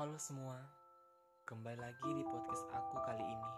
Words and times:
Halo 0.00 0.16
semua, 0.16 0.56
kembali 1.44 1.76
lagi 1.76 2.08
di 2.08 2.24
podcast 2.24 2.64
aku 2.72 2.96
kali 3.04 3.20
ini. 3.20 3.52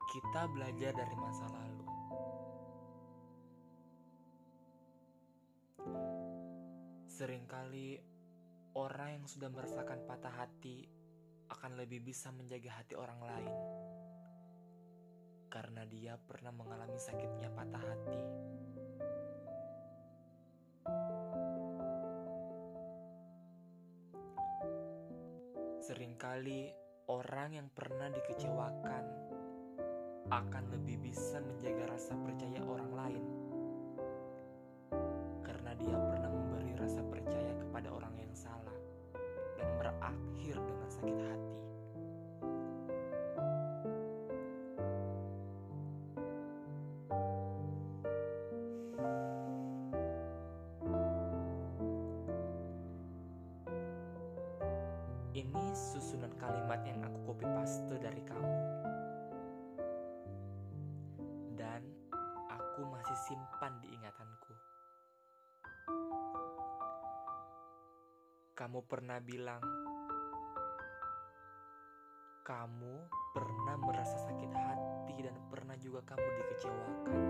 Kita 0.00 0.48
belajar 0.48 0.96
dari 0.96 1.16
masa 1.20 1.44
lalu. 1.52 1.86
Seringkali 7.04 8.00
orang 8.72 9.20
yang 9.20 9.26
sudah 9.28 9.52
merasakan 9.52 10.08
patah 10.08 10.32
hati 10.40 10.88
akan 11.52 11.84
lebih 11.84 12.00
bisa 12.00 12.32
menjaga 12.32 12.80
hati 12.80 12.96
orang 12.96 13.20
lain 13.20 13.56
karena 15.52 15.84
dia 15.84 16.16
pernah 16.16 16.48
mengalami 16.48 16.96
sakitnya 16.96 17.52
patah 17.52 17.84
hati. 17.84 18.20
Seringkali 25.92 26.72
orang 27.12 27.52
yang 27.52 27.68
pernah 27.68 28.08
dikecewakan 28.08 29.04
akan 30.32 30.64
lebih 30.72 31.04
bisa 31.04 31.36
menjaga 31.44 31.84
rasa 31.92 32.16
percaya 32.16 32.64
orang 32.64 32.92
lain 32.96 33.41
Ini 55.32 55.72
susunan 55.72 56.28
kalimat 56.36 56.84
yang 56.84 57.00
aku 57.08 57.32
copy 57.32 57.48
paste 57.56 57.88
dari 57.96 58.20
kamu. 58.20 58.52
Dan 61.56 61.80
aku 62.52 62.84
masih 62.84 63.16
simpan 63.24 63.80
di 63.80 63.96
ingatanku. 63.96 64.52
Kamu 68.52 68.84
pernah 68.84 69.24
bilang, 69.24 69.64
kamu 72.44 72.94
pernah 73.32 73.76
merasa 73.80 74.20
sakit 74.28 74.52
hati 74.52 75.16
dan 75.24 75.40
pernah 75.48 75.80
juga 75.80 76.04
kamu 76.12 76.28
dikecewakan 76.28 77.21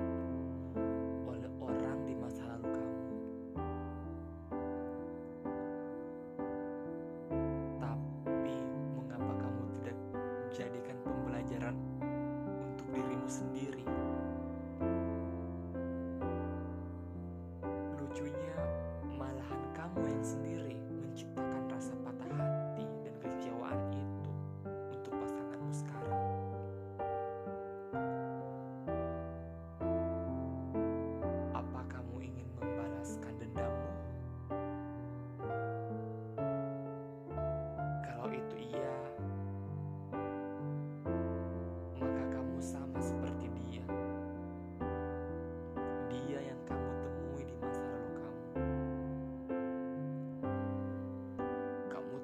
dirimu 13.22 13.30
sendiri? 13.30 13.78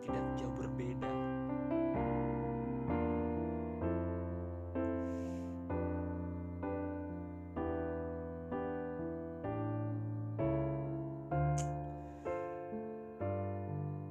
Tidak 0.09 0.25
jauh 0.41 0.55
berbeda. 0.57 1.13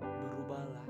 Berubahlah. 0.06 0.88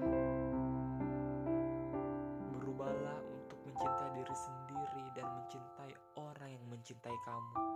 Berubahlah 2.51 3.19
untuk 3.31 3.59
mencintai 3.63 4.11
diri 4.11 4.35
sendiri 4.35 5.05
dan 5.15 5.25
mencintai 5.31 5.91
orang 6.19 6.49
yang 6.51 6.65
mencintai 6.67 7.15
kamu. 7.23 7.66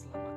Selamat 0.00 0.29